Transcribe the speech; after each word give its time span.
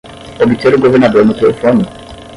Obter 0.39 0.73
o 0.73 0.81
governador 0.81 1.23
no 1.27 1.35
telefone! 1.35 1.83